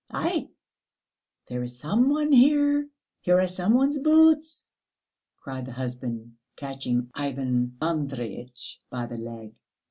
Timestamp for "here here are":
2.31-3.47